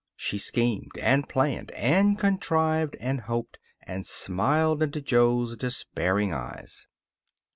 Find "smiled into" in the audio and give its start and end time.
4.03-4.99